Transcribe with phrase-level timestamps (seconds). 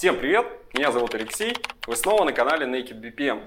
[0.00, 1.54] Всем привет, меня зовут Алексей,
[1.86, 3.42] вы снова на канале Naked BPM.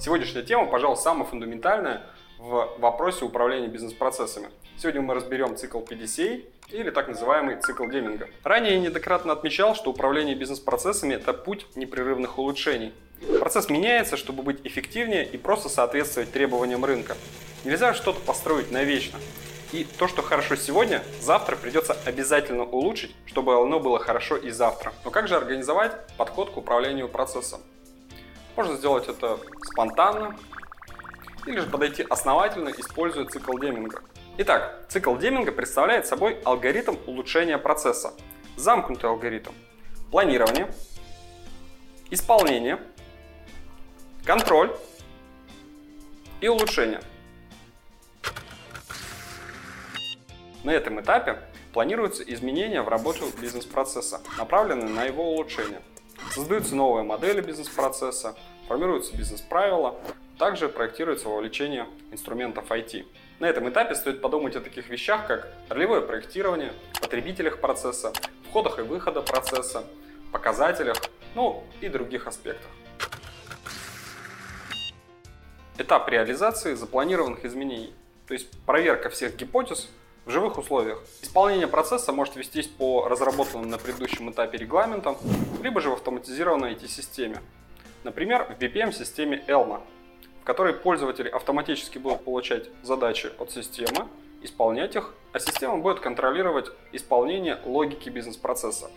[0.00, 2.06] Сегодняшняя тема, пожалуй, самая фундаментальная
[2.38, 4.48] в вопросе управления бизнес-процессами.
[4.78, 8.30] Сегодня мы разберем цикл PDCA или так называемый цикл Деминга.
[8.42, 12.94] Ранее я неоднократно отмечал, что управление бизнес-процессами– это путь непрерывных улучшений.
[13.38, 17.18] Процесс меняется, чтобы быть эффективнее и просто соответствовать требованиям рынка.
[17.64, 19.18] Нельзя что-то построить навечно.
[19.74, 24.92] И то, что хорошо сегодня, завтра придется обязательно улучшить, чтобы оно было хорошо и завтра.
[25.04, 27.60] Но как же организовать подход к управлению процессом?
[28.54, 30.38] Можно сделать это спонтанно,
[31.46, 34.00] или же подойти основательно, используя цикл Деминга.
[34.38, 38.14] Итак, цикл Деминга представляет собой алгоритм улучшения процесса.
[38.54, 39.50] Замкнутый алгоритм.
[40.12, 40.72] Планирование,
[42.10, 42.78] исполнение,
[44.24, 44.72] контроль
[46.40, 47.00] и улучшение.
[50.64, 51.40] На этом этапе
[51.74, 55.82] планируются изменения в работу бизнес-процесса, направленные на его улучшение.
[56.30, 58.34] Создаются новые модели бизнес-процесса,
[58.66, 59.94] формируются бизнес-правила,
[60.38, 63.04] также проектируется вовлечение инструментов IT.
[63.40, 68.14] На этом этапе стоит подумать о таких вещах, как ролевое проектирование, потребителях процесса,
[68.48, 69.84] входах и выходах процесса,
[70.32, 70.96] показателях,
[71.34, 72.70] ну и других аспектах.
[75.76, 77.92] Этап реализации запланированных изменений,
[78.26, 79.90] то есть проверка всех гипотез
[80.24, 81.02] в живых условиях.
[81.22, 85.16] Исполнение процесса может вестись по разработанным на предыдущем этапе регламентам,
[85.62, 87.40] либо же в автоматизированной IT-системе.
[88.04, 89.80] Например, в BPM-системе Elma,
[90.42, 94.08] в которой пользователи автоматически будут получать задачи от системы,
[94.42, 98.90] исполнять их, а система будет контролировать исполнение логики бизнес-процесса.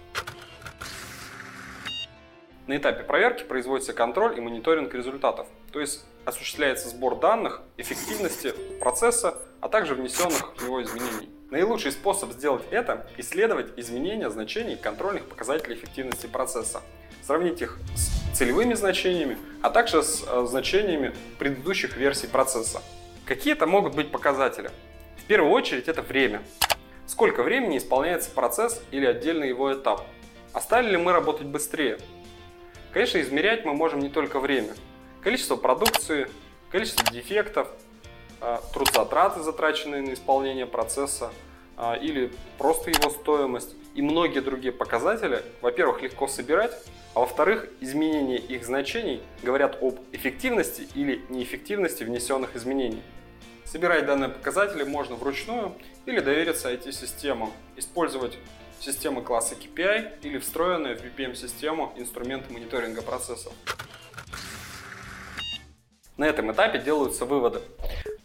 [2.67, 9.41] На этапе проверки производится контроль и мониторинг результатов, то есть осуществляется сбор данных, эффективности процесса,
[9.61, 11.29] а также внесенных в него изменений.
[11.51, 16.81] Наилучший способ сделать это– исследовать изменения значений контрольных показателей эффективности процесса,
[17.23, 22.81] сравнить их с целевыми значениями, а также с э, значениями предыдущих версий процесса.
[23.25, 24.69] Какие это могут быть показатели?
[25.15, 26.43] В первую очередь это время.
[27.05, 30.05] Сколько времени исполняется процесс или отдельный его этап?
[30.51, 31.99] А стали ли мы работать быстрее?
[32.91, 34.73] Конечно, измерять мы можем не только время.
[35.23, 36.29] Количество продукции,
[36.71, 37.67] количество дефектов,
[38.41, 41.31] э, труд затраты, затраченные на исполнение процесса,
[41.77, 46.71] э, или просто его стоимость и многие другие показатели, во-первых, легко собирать,
[47.15, 53.01] а во-вторых, изменения их значений говорят об эффективности или неэффективности внесенных изменений.
[53.65, 55.73] Собирать данные показатели можно вручную
[56.05, 58.37] или довериться IT-системам, использовать
[58.79, 63.51] системы класса KPI или встроенные в BPM-систему инструменты мониторинга процессов.
[66.17, 67.61] На этом этапе делаются выводы.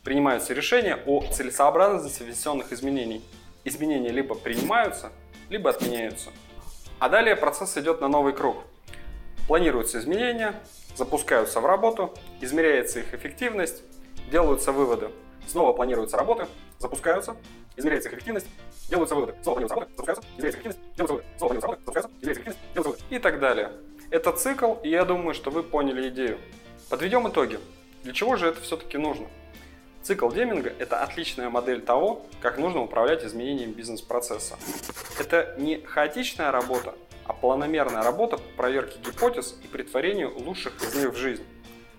[0.03, 3.22] Принимаются решения о целесообразности внесенных изменений.
[3.64, 5.12] Изменения либо принимаются,
[5.50, 6.31] либо отменяются.
[6.98, 8.56] А далее процесс идет на новый круг.
[9.47, 10.54] Планируются изменения,
[10.94, 13.82] запускаются в работу, измеряется их эффективность,
[14.31, 15.10] делаются выводы.
[15.47, 16.47] Снова планируются работы,
[16.78, 17.36] запускаются,
[17.76, 18.47] измеряется их эффективность,
[18.88, 19.34] делаются выводы.
[19.42, 21.36] Снова планируются работы, запускаются, измеряется эффективность, делаются выводы.
[21.36, 23.04] Снова планируются работы, запускаются, измеряется эффективность, делаются выводы.
[23.10, 23.72] И так далее.
[24.10, 26.38] Это цикл, и я думаю, что вы поняли идею.
[26.88, 27.58] Подведем итоги.
[28.02, 29.26] Для чего же это все-таки нужно?
[30.02, 34.58] Цикл Деминга– это отличная модель того, как нужно управлять изменением бизнес-процесса.
[35.20, 41.12] Это не хаотичная работа, а планомерная работа по проверке гипотез и притворению лучших из них
[41.12, 41.44] в жизнь.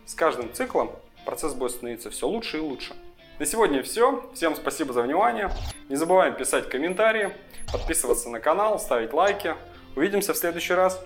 [0.05, 0.91] С каждым циклом
[1.25, 2.93] процесс будет становиться все лучше и лучше.
[3.39, 4.29] На сегодня все.
[4.33, 5.49] Всем спасибо за внимание.
[5.87, 7.31] Не забываем писать комментарии,
[7.71, 9.55] подписываться на канал, ставить лайки.
[9.95, 10.99] Увидимся в следующий раз.